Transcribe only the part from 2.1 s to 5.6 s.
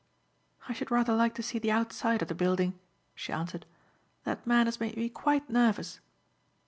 of the building," she answered. "That man has made me quite